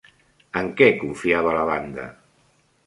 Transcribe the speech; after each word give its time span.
En 0.61 0.71
què 0.79 0.87
confiava 1.03 1.55
la 1.59 1.69
banda? 1.73 2.09